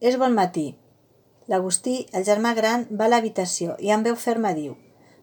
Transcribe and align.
És 0.00 0.14
bon 0.16 0.32
matí. 0.32 0.78
L'Agustí, 1.52 1.94
el 2.16 2.22
germà 2.24 2.54
gran, 2.56 2.86
va 2.88 3.04
a 3.04 3.10
l'habitació 3.12 3.74
i 3.84 3.90
amb 3.92 4.06
veu 4.08 4.14
ferma 4.16 4.54
diu 4.56 4.78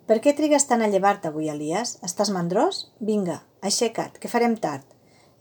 «Per 0.05 0.19
què 0.21 0.35
trigues 0.37 0.67
tant 0.69 0.83
a 0.85 0.89
llevar-te 0.91 1.31
avui, 1.31 1.47
Elias? 1.49 1.95
Estàs 2.05 2.29
mandrós? 2.35 2.83
Vinga, 3.07 3.39
aixeca't, 3.69 4.19
que 4.21 4.29
farem 4.29 4.53
tard. 4.65 4.85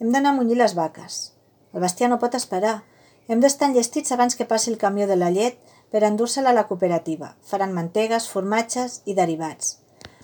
Hem 0.01 0.09
d'anar 0.15 0.33
a 0.33 0.37
munyir 0.39 0.57
les 0.57 0.73
vaques. 0.79 1.19
El 1.75 1.85
bestiar 1.85 2.09
no 2.09 2.19
pot 2.23 2.39
esperar. 2.39 2.79
Hem 3.29 3.45
d'estar 3.45 3.69
enllestits 3.69 4.17
abans 4.17 4.39
que 4.41 4.49
passi 4.49 4.73
el 4.73 4.81
camió 4.81 5.05
de 5.07 5.21
la 5.21 5.29
llet 5.37 5.61
per 5.93 6.03
endur-se-la 6.09 6.57
a 6.57 6.57
la 6.57 6.65
cooperativa. 6.73 7.35
Faran 7.45 7.77
mantegues, 7.77 8.31
formatges 8.33 9.03
i 9.05 9.19
derivats. 9.21 9.77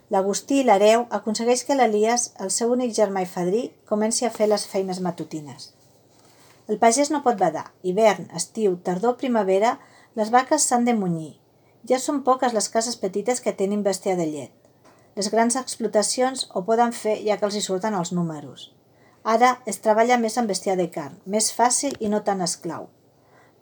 L'Agustí 0.08 0.62
i 0.62 0.64
l'hereu 0.64 1.04
aconsegueix 1.20 1.66
que 1.68 1.76
l'Elias, 1.76 2.30
el 2.40 2.48
seu 2.48 2.72
únic 2.72 2.96
germà 2.96 3.29
i 3.29 3.30
fadrí, 3.36 3.68
comenci 3.84 4.24
a 4.24 4.32
fer 4.32 4.48
les 4.48 4.64
feines 4.72 5.04
matutines. 5.04 5.74
El 6.70 6.79
pagès 6.82 7.10
no 7.10 7.22
pot 7.24 7.38
badar. 7.40 7.70
Hivern, 7.82 8.29
estiu, 8.38 8.76
tardor, 8.86 9.16
primavera, 9.20 9.79
les 10.14 10.30
vaques 10.30 10.66
s'han 10.68 10.85
de 10.86 10.94
munyir. 10.94 11.38
Ja 11.88 11.98
són 11.98 12.22
poques 12.26 12.54
les 12.54 12.68
cases 12.71 12.98
petites 13.00 13.40
que 13.43 13.54
tenen 13.58 13.82
bestiar 13.82 14.16
de 14.21 14.29
llet. 14.29 14.52
Les 15.16 15.29
grans 15.32 15.57
explotacions 15.58 16.46
ho 16.54 16.62
poden 16.68 16.94
fer 16.96 17.18
ja 17.26 17.36
que 17.38 17.48
els 17.48 17.58
hi 17.58 17.64
surten 17.64 17.96
els 17.98 18.12
números. 18.16 18.71
Ara 19.22 19.57
es 19.71 19.79
treballa 19.82 20.18
més 20.18 20.38
amb 20.38 20.50
bestiar 20.50 20.76
de 20.79 20.88
carn, 20.90 21.18
més 21.26 21.50
fàcil 21.54 21.94
i 22.00 22.08
no 22.11 22.22
tan 22.26 22.40
esclau. 22.43 22.88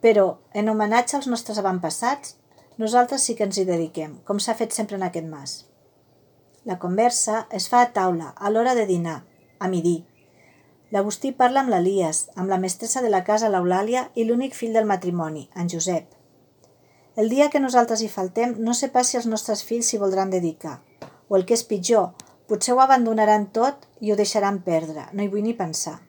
Però, 0.00 0.38
en 0.56 0.70
homenatge 0.72 1.18
als 1.18 1.28
nostres 1.28 1.58
avantpassats, 1.60 2.36
nosaltres 2.80 3.26
sí 3.26 3.34
que 3.36 3.44
ens 3.48 3.58
hi 3.58 3.66
dediquem, 3.68 4.20
com 4.24 4.38
s'ha 4.40 4.56
fet 4.56 4.72
sempre 4.72 4.96
en 4.96 5.04
aquest 5.08 5.26
mas. 5.28 5.56
La 6.64 6.78
conversa 6.78 7.46
es 7.56 7.68
fa 7.72 7.82
a 7.82 7.90
taula, 7.92 8.32
a 8.36 8.50
l'hora 8.52 8.74
de 8.76 8.86
dinar, 8.88 9.22
a 9.58 9.68
midi. 9.68 10.04
L'Agustí 10.90 11.30
parla 11.30 11.62
amb 11.62 11.70
l'Elias, 11.70 12.24
amb 12.34 12.50
la 12.50 12.58
mestressa 12.58 13.02
de 13.02 13.10
la 13.12 13.22
casa, 13.26 13.50
l'Eulàlia, 13.52 14.08
i 14.18 14.24
l'únic 14.26 14.56
fill 14.58 14.74
del 14.74 14.88
matrimoni, 14.90 15.44
en 15.54 15.70
Josep. 15.70 16.16
El 17.16 17.30
dia 17.30 17.48
que 17.50 17.62
nosaltres 17.62 18.02
hi 18.02 18.08
faltem, 18.10 18.56
no 18.58 18.74
sé 18.74 18.88
pas 18.90 19.06
si 19.06 19.18
els 19.20 19.28
nostres 19.30 19.62
fills 19.66 19.90
s'hi 19.90 20.02
voldran 20.02 20.34
dedicar. 20.34 20.80
O 21.28 21.38
el 21.38 21.46
que 21.46 21.54
és 21.54 21.62
pitjor, 21.66 22.10
potser 22.50 22.74
ho 22.74 22.82
abandonaran 22.82 23.46
tot 23.54 23.86
i 24.00 24.10
ho 24.10 24.18
deixaran 24.18 24.62
perdre, 24.66 25.06
no 25.12 25.22
hi 25.22 25.30
vull 25.30 25.46
ni 25.46 25.54
pensar. 25.54 26.00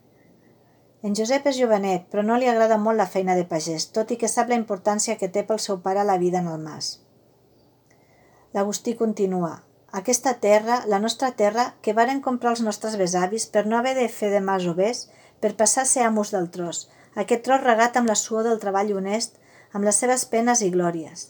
En 1.06 1.13
Josep 1.17 1.45
és 1.50 1.58
jovenet, 1.58 2.09
però 2.09 2.25
no 2.25 2.38
li 2.38 2.50
agrada 2.50 2.78
molt 2.81 2.97
la 2.97 3.09
feina 3.09 3.38
de 3.38 3.45
pagès, 3.50 3.88
tot 3.94 4.13
i 4.13 4.17
que 4.22 4.30
sap 4.30 4.50
la 4.50 4.58
importància 4.58 5.17
que 5.17 5.30
té 5.30 5.45
pel 5.45 5.61
seu 5.61 5.81
pare 5.86 6.06
la 6.06 6.17
vida 6.22 6.41
en 6.41 6.50
el 6.50 6.61
mas. 6.61 6.95
L'Agustí 8.53 8.94
continua. 8.97 9.59
Aquesta 9.92 10.36
terra, 10.39 10.84
la 10.88 11.00
nostra 11.00 11.31
terra, 11.39 11.73
que 11.84 11.94
varen 11.94 12.22
comprar 12.23 12.53
els 12.53 12.61
nostres 12.64 12.95
besavis 13.00 13.45
per 13.52 13.66
no 13.67 13.78
haver 13.78 13.95
de 13.97 14.08
fer 14.08 14.30
de 14.31 14.39
masovers, 14.39 15.09
per 15.44 15.58
passar 15.59 15.84
a 15.84 15.89
ser 15.89 16.06
amos 16.08 16.31
del 16.31 16.47
tros, 16.53 16.86
aquest 17.16 17.44
tros 17.44 17.64
regat 17.64 17.97
amb 18.00 18.08
la 18.08 18.16
suor 18.16 18.47
del 18.47 18.62
treball 18.62 18.94
honest, 18.95 19.36
amb 19.73 19.84
les 19.88 20.00
seves 20.00 20.23
penes 20.31 20.62
i 20.64 20.69
glòries. 20.72 21.28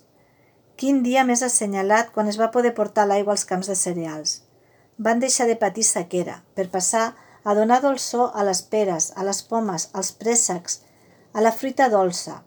Quin 0.78 1.02
dia 1.06 1.24
més 1.26 1.42
assenyalat 1.46 2.14
quan 2.14 2.30
es 2.30 2.38
va 2.42 2.52
poder 2.54 2.74
portar 2.78 3.08
l'aigua 3.10 3.34
als 3.34 3.48
camps 3.50 3.72
de 3.72 3.78
cereals. 3.80 4.42
Van 4.98 5.20
deixar 5.24 5.48
de 5.50 5.58
patir 5.58 5.86
sequera, 5.88 6.42
per 6.54 6.70
passar 6.70 7.12
a 7.44 7.58
donar 7.58 7.82
dolçor 7.82 8.30
a 8.38 8.46
les 8.46 8.62
peres, 8.62 9.12
a 9.18 9.26
les 9.26 9.42
pomes, 9.42 9.90
als 9.94 10.14
préssecs, 10.14 10.82
a 11.34 11.42
la 11.42 11.52
fruita 11.52 11.90
dolça, 11.90 12.44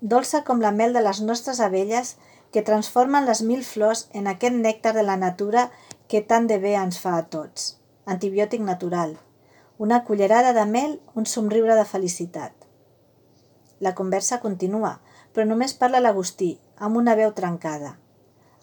dolça 0.00 0.44
com 0.44 0.60
la 0.64 0.72
mel 0.72 0.96
de 0.96 1.02
les 1.04 1.20
nostres 1.20 1.60
abelles 1.60 2.16
que 2.52 2.62
transformen 2.62 3.26
les 3.26 3.42
mil 3.46 3.62
flors 3.64 4.08
en 4.12 4.26
aquest 4.26 4.56
nèctar 4.56 4.92
de 4.94 5.04
la 5.06 5.16
natura 5.16 5.70
que 6.10 6.22
tant 6.32 6.48
de 6.50 6.58
bé 6.58 6.74
ens 6.74 6.98
fa 6.98 7.16
a 7.18 7.26
tots. 7.34 7.76
Antibiòtic 8.06 8.62
natural. 8.66 9.16
Una 9.78 10.02
cullerada 10.04 10.52
de 10.52 10.64
mel, 10.66 10.98
un 11.14 11.26
somriure 11.26 11.76
de 11.78 11.86
felicitat. 11.86 12.52
La 13.78 13.94
conversa 13.94 14.40
continua, 14.40 14.98
però 15.32 15.46
només 15.46 15.76
parla 15.78 16.02
l'Agustí, 16.02 16.58
amb 16.76 16.98
una 17.00 17.14
veu 17.14 17.32
trencada. 17.32 17.94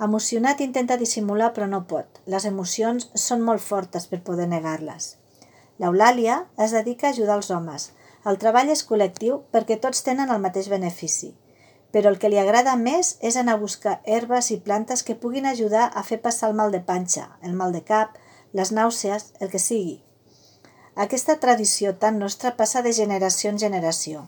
Emocionat 0.03 0.59
intenta 0.61 0.97
dissimular 0.97 1.53
però 1.55 1.65
no 1.71 1.85
pot. 1.89 2.19
Les 2.25 2.45
emocions 2.45 3.09
són 3.15 3.41
molt 3.41 3.63
fortes 3.63 4.05
per 4.11 4.21
poder 4.27 4.45
negar-les. 4.51 5.15
L'Eulàlia 5.79 6.43
es 6.65 6.75
dedica 6.75 7.07
a 7.07 7.15
ajudar 7.15 7.39
els 7.39 7.49
homes. 7.49 7.91
El 8.27 8.37
treball 8.37 8.69
és 8.69 8.83
col·lectiu 8.85 9.41
perquè 9.55 9.79
tots 9.81 10.03
tenen 10.05 10.29
el 10.29 10.43
mateix 10.43 10.69
benefici 10.69 11.33
però 11.91 12.11
el 12.11 12.19
que 12.19 12.29
li 12.29 12.39
agrada 12.39 12.75
més 12.75 13.15
és 13.21 13.37
anar 13.39 13.55
a 13.55 13.61
buscar 13.61 13.99
herbes 14.05 14.51
i 14.51 14.59
plantes 14.63 15.03
que 15.03 15.15
puguin 15.15 15.45
ajudar 15.45 15.87
a 15.93 16.03
fer 16.03 16.19
passar 16.21 16.49
el 16.51 16.57
mal 16.59 16.71
de 16.71 16.81
panxa, 16.83 17.29
el 17.41 17.53
mal 17.53 17.71
de 17.75 17.83
cap, 17.83 18.17
les 18.53 18.71
nàusees, 18.71 19.31
el 19.39 19.51
que 19.51 19.61
sigui. 19.61 20.01
Aquesta 20.95 21.37
tradició 21.39 21.93
tan 22.01 22.17
nostra 22.19 22.55
passa 22.57 22.81
de 22.81 22.93
generació 22.93 23.51
en 23.53 23.59
generació. 23.61 24.27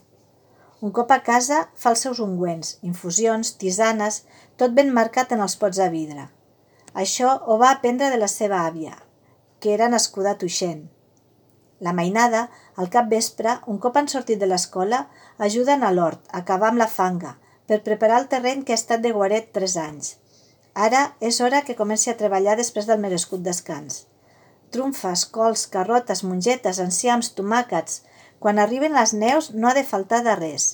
Un 0.81 0.93
cop 0.95 1.11
a 1.11 1.19
casa 1.25 1.63
fa 1.75 1.91
els 1.91 2.03
seus 2.05 2.19
ungüents, 2.23 2.77
infusions, 2.87 3.55
tisanes, 3.59 4.21
tot 4.55 4.75
ben 4.77 4.93
marcat 4.95 5.33
en 5.35 5.41
els 5.43 5.57
pots 5.59 5.81
de 5.81 5.89
vidre. 5.91 6.29
Això 6.93 7.33
ho 7.45 7.57
va 7.59 7.73
aprendre 7.73 8.09
de 8.13 8.21
la 8.21 8.29
seva 8.31 8.61
àvia, 8.67 8.95
que 9.59 9.73
era 9.73 9.89
nascuda 9.89 10.31
a 10.31 10.39
Tuixent. 10.39 10.87
La 11.79 11.93
mainada, 11.93 12.47
al 12.75 12.89
cap 12.93 13.09
vespre, 13.11 13.57
un 13.67 13.77
cop 13.83 13.97
han 13.97 14.07
sortit 14.07 14.39
de 14.39 14.47
l'escola, 14.47 15.07
ajuden 15.37 15.83
a 15.83 15.91
l'hort, 15.91 16.23
a 16.31 16.43
acabar 16.43 16.71
amb 16.71 16.81
la 16.83 16.87
fanga, 16.87 17.35
per 17.69 17.83
preparar 17.85 18.19
el 18.23 18.27
terreny 18.33 18.65
que 18.65 18.73
ha 18.73 18.81
estat 18.81 19.05
de 19.05 19.13
guaret 19.13 19.51
tres 19.55 19.77
anys. 19.77 20.15
Ara 20.73 21.01
és 21.29 21.39
hora 21.45 21.61
que 21.67 21.77
comenci 21.77 22.09
a 22.09 22.17
treballar 22.17 22.57
després 22.57 22.89
del 22.89 23.01
merescut 23.03 23.45
descans. 23.45 24.03
Trumfes, 24.73 25.25
cols, 25.37 25.65
carrotes, 25.77 26.25
mongetes, 26.25 26.83
enciams, 26.89 27.33
tomàquets... 27.37 28.05
Quan 28.39 28.55
arriben 28.63 28.93
les 28.95 29.11
neus 29.11 29.49
no 29.51 29.67
ha 29.67 29.73
de 29.75 29.81
faltar 29.83 30.21
de 30.23 30.31
res. 30.39 30.67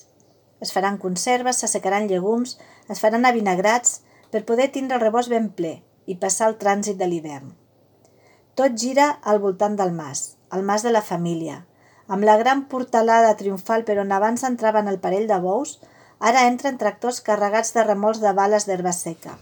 Es 0.61 0.69
faran 0.69 0.99
conserves, 1.01 1.63
s'assecaran 1.63 2.05
llegums, 2.05 2.59
es 2.93 2.99
faran 3.01 3.25
avinagrats 3.25 4.03
per 4.29 4.43
poder 4.45 4.67
tindre 4.75 4.99
el 4.99 5.01
rebost 5.01 5.31
ben 5.33 5.47
ple 5.57 5.71
i 6.05 6.17
passar 6.21 6.51
el 6.51 6.59
trànsit 6.61 6.99
de 6.99 7.07
l'hivern. 7.09 7.55
Tot 8.53 8.77
gira 8.77 9.07
al 9.31 9.41
voltant 9.41 9.79
del 9.79 9.95
mas, 9.97 10.35
el 10.53 10.61
mas 10.61 10.85
de 10.85 10.93
la 10.93 11.01
família, 11.01 11.63
amb 12.07 12.29
la 12.29 12.37
gran 12.37 12.67
portalada 12.69 13.33
triomfal 13.41 13.81
per 13.89 13.97
on 14.03 14.13
abans 14.13 14.45
entraven 14.45 14.87
el 14.91 15.01
parell 15.01 15.25
de 15.31 15.41
bous, 15.41 15.79
Ara 16.19 16.45
entren 16.47 16.77
tractors 16.77 17.19
carregats 17.21 17.73
de 17.75 17.83
remolcs 17.83 18.21
de 18.23 18.31
bales 18.33 18.65
d'herba 18.67 18.93
seca. 18.95 19.35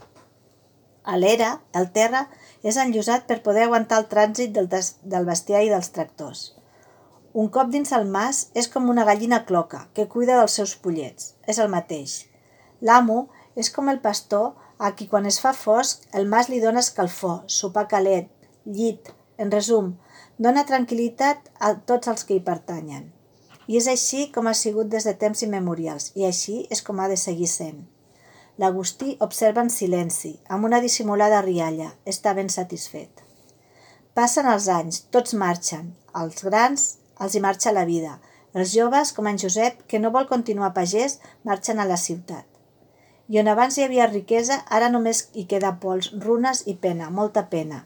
A 1.04 1.16
l'era, 1.20 1.60
el 1.76 1.90
terra 1.92 2.26
és 2.64 2.76
enllosat 2.80 3.26
per 3.28 3.42
poder 3.44 3.66
aguantar 3.66 4.00
el 4.00 4.08
trànsit 4.10 4.52
del, 4.56 4.68
del 4.68 5.26
bestiar 5.28 5.62
i 5.62 5.70
dels 5.70 5.90
tractors. 5.94 6.44
Un 7.34 7.48
cop 7.54 7.70
dins 7.70 7.92
el 7.92 8.06
mas 8.06 8.48
és 8.54 8.68
com 8.70 8.88
una 8.90 9.04
gallina 9.04 9.44
cloca 9.44 9.86
que 9.94 10.08
cuida 10.08 10.38
dels 10.38 10.54
seus 10.60 10.74
pollets. 10.76 11.34
És 11.46 11.58
el 11.58 11.68
mateix. 11.68 12.24
L'amo 12.80 13.28
és 13.58 13.70
com 13.74 13.90
el 13.90 14.00
pastor 14.00 14.52
a 14.78 14.92
qui 14.96 15.08
quan 15.10 15.26
es 15.26 15.40
fa 15.42 15.52
fosc 15.52 16.06
el 16.18 16.26
mas 16.30 16.48
li 16.48 16.60
dona 16.62 16.82
escalfor, 16.82 17.42
sopar 17.46 17.86
calent, 17.90 18.30
llit, 18.64 19.10
en 19.38 19.50
resum, 19.50 19.92
dona 20.38 20.64
tranquil·litat 20.68 21.50
a 21.60 21.74
tots 21.90 22.10
els 22.10 22.24
que 22.24 22.38
hi 22.38 22.42
pertanyen. 22.46 23.10
I 23.66 23.78
és 23.80 23.88
així 23.88 24.28
com 24.34 24.48
ha 24.48 24.54
sigut 24.54 24.90
des 24.92 25.06
de 25.08 25.14
temps 25.20 25.42
immemorials, 25.46 26.10
i 26.14 26.26
així 26.28 26.66
és 26.70 26.82
com 26.84 27.00
ha 27.00 27.08
de 27.08 27.16
seguir 27.16 27.48
sent. 27.48 27.84
L'Agustí 28.58 29.16
observa 29.24 29.64
en 29.64 29.70
silenci, 29.70 30.36
amb 30.48 30.68
una 30.68 30.80
dissimulada 30.84 31.40
rialla. 31.42 31.88
Està 32.06 32.34
ben 32.38 32.50
satisfet. 32.52 33.24
Passen 34.14 34.46
els 34.46 34.68
anys, 34.70 35.00
tots 35.10 35.34
marxen. 35.34 35.88
Els 36.14 36.44
grans 36.46 36.84
els 37.20 37.34
hi 37.34 37.42
marxa 37.42 37.72
la 37.74 37.84
vida. 37.88 38.18
Els 38.54 38.70
joves, 38.74 39.10
com 39.14 39.26
en 39.26 39.38
Josep, 39.42 39.80
que 39.90 39.98
no 39.98 40.12
vol 40.14 40.28
continuar 40.30 40.74
pagès, 40.76 41.18
marxen 41.42 41.80
a 41.82 41.86
la 41.88 41.98
ciutat. 41.98 42.46
I 43.28 43.40
on 43.40 43.48
abans 43.50 43.78
hi 43.78 43.84
havia 43.86 44.06
riquesa, 44.10 44.60
ara 44.78 44.90
només 44.92 45.24
hi 45.34 45.46
queda 45.50 45.72
pols, 45.82 46.12
runes 46.26 46.62
i 46.70 46.76
pena, 46.78 47.10
molta 47.10 47.46
pena. 47.50 47.84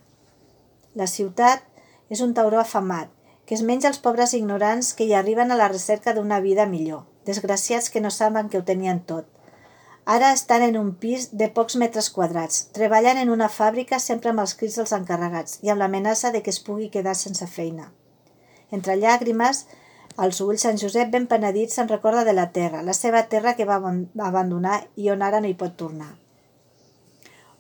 La 0.99 1.06
ciutat 1.06 1.65
és 2.11 2.21
un 2.25 2.34
tauró 2.34 2.61
afamat, 2.61 3.09
que 3.49 3.57
es 3.57 3.63
menja 3.65 3.89
els 3.89 3.99
pobres 4.05 4.35
ignorants 4.37 4.91
que 4.93 5.07
hi 5.09 5.15
arriben 5.17 5.51
a 5.51 5.57
la 5.57 5.71
recerca 5.73 6.13
d'una 6.13 6.37
vida 6.45 6.67
millor, 6.69 7.07
desgraciats 7.25 7.89
que 7.89 8.03
no 8.05 8.11
saben 8.13 8.51
que 8.53 8.59
ho 8.59 8.65
tenien 8.71 9.01
tot. 9.01 9.25
Ara 10.05 10.35
estan 10.37 10.67
en 10.67 10.77
un 10.81 10.91
pis 11.00 11.31
de 11.33 11.49
pocs 11.56 11.79
metres 11.81 12.11
quadrats, 12.12 12.67
treballant 12.77 13.23
en 13.23 13.33
una 13.33 13.49
fàbrica 13.49 14.03
sempre 14.05 14.35
amb 14.35 14.45
els 14.45 14.55
crits 14.61 14.77
dels 14.81 14.93
encarregats 14.97 15.59
i 15.65 15.73
amb 15.73 15.81
l'amenaça 15.81 16.33
de 16.37 16.45
que 16.45 16.53
es 16.53 16.61
pugui 16.69 16.91
quedar 16.93 17.17
sense 17.17 17.49
feina. 17.56 17.91
Entre 18.71 19.00
llàgrimes, 19.00 19.65
als 20.17 20.44
ulls, 20.44 20.69
en 20.69 20.77
Josep 20.85 21.09
ben 21.17 21.27
penedit 21.33 21.73
se'n 21.73 21.89
recorda 21.89 22.29
de 22.29 22.37
la 22.37 22.51
terra, 22.53 22.85
la 22.85 22.97
seva 22.97 23.27
terra 23.33 23.56
que 23.56 23.69
va 23.69 23.81
abandonar 24.29 24.83
i 24.97 25.09
on 25.09 25.25
ara 25.25 25.41
no 25.41 25.49
hi 25.49 25.56
pot 25.56 25.77
tornar. 25.77 26.12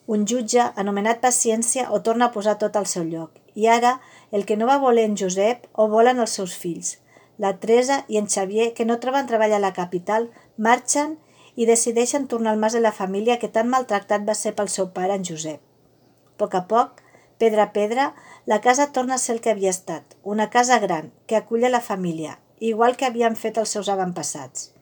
Un 0.08 0.24
jutge, 0.24 0.62
anomenat 0.80 1.20
Paciència, 1.20 1.90
ho 1.92 2.00
torna 2.00 2.28
a 2.28 2.32
posar 2.32 2.56
tot 2.60 2.76
al 2.80 2.86
seu 2.88 3.04
lloc. 3.04 3.34
I 3.52 3.66
ara 3.68 3.98
el 4.30 4.44
que 4.46 4.56
no 4.56 4.66
va 4.66 4.78
voler 4.78 5.04
en 5.08 5.16
Josep 5.16 5.66
ho 5.72 5.88
volen 5.88 6.20
els 6.20 6.36
seus 6.38 6.56
fills. 6.56 6.98
La 7.38 7.54
Teresa 7.62 8.04
i 8.08 8.18
en 8.18 8.28
Xavier, 8.28 8.72
que 8.74 8.84
no 8.84 8.98
troben 9.00 9.26
treball 9.26 9.54
a 9.54 9.62
la 9.62 9.72
capital, 9.72 10.30
marxen 10.56 11.16
i 11.54 11.66
decideixen 11.66 12.26
tornar 12.28 12.52
al 12.52 12.62
mas 12.62 12.74
de 12.76 12.80
la 12.80 12.92
família 12.92 13.38
que 13.38 13.48
tan 13.48 13.70
maltractat 13.70 14.26
va 14.28 14.34
ser 14.34 14.54
pel 14.58 14.68
seu 14.68 14.90
pare, 14.94 15.14
en 15.14 15.24
Josep. 15.24 15.60
A 15.60 16.38
poc 16.38 16.54
a 16.54 16.64
poc, 16.70 17.02
pedra 17.38 17.68
a 17.68 17.72
pedra, 17.72 18.14
la 18.46 18.60
casa 18.60 18.92
torna 18.92 19.14
a 19.14 19.22
ser 19.22 19.36
el 19.36 19.40
que 19.40 19.50
havia 19.50 19.70
estat, 19.70 20.18
una 20.22 20.50
casa 20.50 20.78
gran, 20.78 21.12
que 21.26 21.36
acull 21.36 21.66
la 21.70 21.80
família, 21.80 22.38
igual 22.58 22.96
que 22.96 23.06
havien 23.06 23.36
fet 23.36 23.58
els 23.58 23.70
seus 23.74 23.88
avantpassats. 23.88 24.72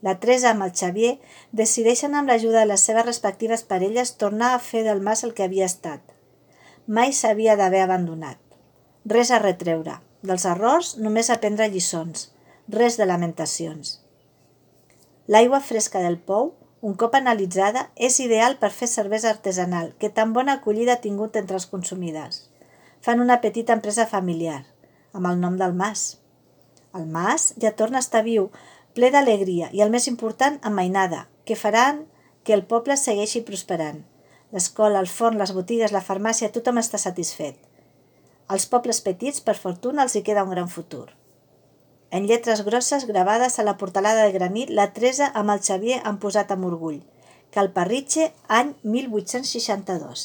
La 0.00 0.18
Teresa 0.20 0.52
amb 0.52 0.62
el 0.62 0.74
Xavier 0.78 1.14
decideixen 1.52 2.14
amb 2.14 2.30
l'ajuda 2.30 2.60
de 2.62 2.70
les 2.70 2.84
seves 2.88 3.06
respectives 3.06 3.64
parelles 3.66 4.16
tornar 4.16 4.52
a 4.54 4.60
fer 4.62 4.84
del 4.86 5.00
mas 5.00 5.24
el 5.26 5.34
que 5.34 5.48
havia 5.48 5.66
estat. 5.66 6.00
Mai 6.86 7.12
s'havia 7.12 7.56
d'haver 7.58 7.82
abandonat. 7.84 8.38
Res 9.08 9.30
a 9.32 9.38
retreure. 9.40 9.94
Dels 10.28 10.44
errors 10.50 10.88
només 11.00 11.30
aprendre 11.32 11.68
lliçons. 11.72 12.26
Res 12.74 12.98
de 13.00 13.06
lamentacions. 13.06 13.92
L'aigua 15.32 15.60
fresca 15.64 16.02
del 16.04 16.18
pou, 16.30 16.50
un 16.84 16.96
cop 17.02 17.14
analitzada, 17.16 17.86
és 17.96 18.18
ideal 18.20 18.58
per 18.60 18.68
fer 18.78 18.88
cervesa 18.92 19.30
artesanal, 19.30 19.94
que 19.96 20.10
tan 20.18 20.34
bona 20.36 20.58
acollida 20.58 20.98
ha 20.98 21.00
tingut 21.04 21.38
entre 21.40 21.56
els 21.56 21.68
consumidors. 21.70 22.42
Fan 23.00 23.22
una 23.24 23.38
petita 23.40 23.72
empresa 23.78 24.04
familiar, 24.10 24.66
amb 25.16 25.30
el 25.30 25.40
nom 25.40 25.56
del 25.56 25.72
Mas. 25.78 26.18
El 26.92 27.08
Mas 27.14 27.54
ja 27.64 27.72
torna 27.80 28.02
a 28.02 28.04
estar 28.04 28.24
viu, 28.26 28.50
ple 28.98 29.12
d'alegria 29.14 29.70
i, 29.72 29.80
el 29.86 29.94
més 29.94 30.10
important, 30.12 30.60
amb 30.60 30.82
mainada, 30.82 31.22
que 31.48 31.56
faran 31.56 32.04
que 32.44 32.52
el 32.58 32.66
poble 32.74 32.98
segueixi 33.00 33.40
prosperant. 33.48 34.04
L'escola, 34.52 35.00
el 35.00 35.08
forn, 35.08 35.40
les 35.40 35.56
botigues, 35.56 35.96
la 35.96 36.04
farmàcia, 36.04 36.52
tothom 36.52 36.84
està 36.84 37.00
satisfet. 37.00 37.67
Als 38.48 38.64
pobles 38.66 39.00
petits, 39.04 39.42
per 39.44 39.56
fortuna, 39.60 40.06
els 40.06 40.16
hi 40.16 40.24
queda 40.24 40.44
un 40.46 40.54
gran 40.54 40.70
futur. 40.72 41.06
En 42.10 42.24
lletres 42.28 42.64
grosses 42.64 43.04
gravades 43.04 43.58
a 43.58 43.64
la 43.66 43.76
portalada 43.76 44.24
de 44.24 44.32
granit, 44.32 44.72
la 44.72 44.88
Teresa 44.96 45.28
amb 45.36 45.52
el 45.52 45.60
Xavier 45.60 46.00
han 46.04 46.16
posat 46.22 46.54
amb 46.54 46.64
orgull. 46.70 47.02
Calparritxe, 47.52 48.30
any 48.48 48.74
1862. 48.82 50.24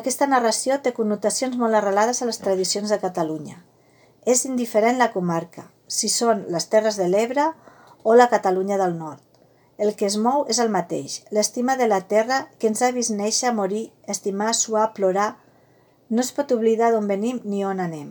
Aquesta 0.00 0.28
narració 0.28 0.78
té 0.84 0.92
connotacions 0.96 1.56
molt 1.60 1.76
arrelades 1.76 2.22
a 2.22 2.28
les 2.28 2.40
tradicions 2.40 2.92
de 2.92 3.00
Catalunya. 3.00 3.58
És 4.24 4.46
indiferent 4.48 5.00
la 5.00 5.10
comarca, 5.12 5.66
si 5.88 6.08
són 6.08 6.46
les 6.52 6.68
Terres 6.72 6.96
de 7.00 7.08
l'Ebre 7.08 7.50
o 8.02 8.14
la 8.16 8.28
Catalunya 8.32 8.78
del 8.80 8.96
Nord. 8.96 9.20
El 9.76 9.94
que 9.96 10.06
es 10.06 10.16
mou 10.16 10.46
és 10.52 10.60
el 10.62 10.70
mateix, 10.72 11.22
l'estima 11.36 11.76
de 11.76 11.88
la 11.90 12.00
terra 12.08 12.46
que 12.58 12.68
ens 12.70 12.80
ha 12.80 12.92
vist 12.96 13.12
néixer, 13.16 13.52
morir, 13.56 13.90
estimar, 14.14 14.52
suar, 14.54 14.92
plorar. 14.96 15.34
No 16.12 16.20
es 16.20 16.30
pot 16.36 16.50
oblidar 16.52 16.90
d'on 16.92 17.06
venim 17.08 17.38
ni 17.48 17.62
on 17.64 17.78
anem. 17.80 18.08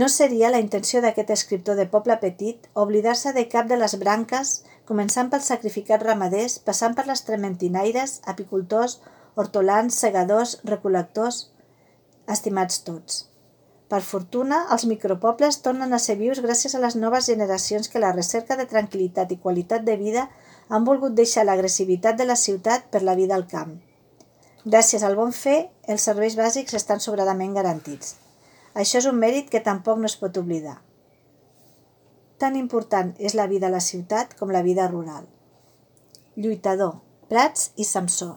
No 0.00 0.06
seria 0.14 0.50
la 0.54 0.60
intenció 0.62 1.00
d'aquest 1.02 1.32
escriptor 1.34 1.74
de 1.74 1.88
poble 1.90 2.14
petit 2.22 2.68
oblidar-se 2.82 3.32
de 3.34 3.42
cap 3.54 3.66
de 3.72 3.78
les 3.80 3.96
branques, 4.02 4.52
començant 4.90 5.32
pels 5.32 5.48
sacrificats 5.50 6.06
ramaders, 6.06 6.60
passant 6.68 6.94
per 6.94 7.08
les 7.08 7.24
trementinaires, 7.26 8.20
apicultors, 8.34 9.00
hortolans, 9.34 9.98
segadors, 10.04 10.54
recolectors, 10.70 11.40
estimats 12.36 12.78
tots. 12.86 13.24
Per 13.90 14.02
fortuna, 14.12 14.62
els 14.70 14.86
micropobles 14.86 15.58
tornen 15.66 15.92
a 15.92 15.98
ser 15.98 16.20
vius 16.22 16.44
gràcies 16.46 16.78
a 16.78 16.86
les 16.86 16.94
noves 16.94 17.26
generacions 17.34 17.90
que 17.90 18.06
la 18.06 18.14
recerca 18.14 18.54
de 18.54 18.70
tranquil·litat 18.70 19.34
i 19.34 19.42
qualitat 19.42 19.82
de 19.82 19.98
vida 19.98 20.28
han 20.68 20.86
volgut 20.86 21.18
deixar 21.18 21.48
l'agressivitat 21.48 22.22
de 22.22 22.30
la 22.30 22.38
ciutat 22.48 22.86
per 22.94 23.02
la 23.02 23.18
vida 23.18 23.34
al 23.34 23.50
camp. 23.50 23.80
Gràcies 24.64 25.02
al 25.02 25.14
bon 25.16 25.30
fer, 25.32 25.70
els 25.88 26.04
serveis 26.04 26.34
bàsics 26.36 26.74
estan 26.76 27.00
sobradament 27.00 27.54
garantits. 27.56 28.16
Això 28.74 29.00
és 29.00 29.06
un 29.08 29.16
mèrit 29.16 29.48
que 29.48 29.62
tampoc 29.64 29.96
no 29.98 30.04
es 30.04 30.18
pot 30.20 30.36
oblidar. 30.36 30.76
Tan 32.36 32.56
important 32.60 33.14
és 33.18 33.34
la 33.34 33.46
vida 33.48 33.68
a 33.68 33.72
la 33.72 33.80
ciutat 33.80 34.36
com 34.36 34.52
la 34.52 34.60
vida 34.62 34.86
rural. 34.88 35.24
Lluitador, 36.36 36.98
Prats 37.32 37.70
i 37.76 37.88
Samsó. 37.88 38.34